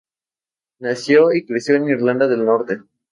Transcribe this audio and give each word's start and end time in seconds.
Nació 0.79 1.31
y 1.31 1.45
creció 1.45 1.75
en 1.75 1.87
Irlanda 1.89 2.27
del 2.27 2.43
Norte. 2.43 2.79